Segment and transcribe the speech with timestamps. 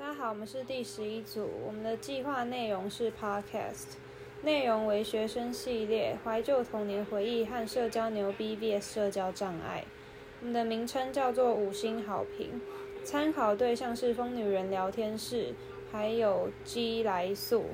[0.00, 3.98] 大家好，我们是第十一组，我们的计划内容是 Podcast，
[4.40, 9.84] 内容为学生系列，怀旧童年回忆和社交牛逼 vs 社交障碍。
[10.40, 12.62] 我们的名称叫做五星好评，
[13.04, 15.52] 参考对象是疯女人聊天室，
[15.92, 17.66] 还有 G 来素。